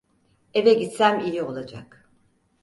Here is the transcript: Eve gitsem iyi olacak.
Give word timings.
Eve 0.53 0.73
gitsem 0.73 1.19
iyi 1.19 1.41
olacak. 1.43 2.09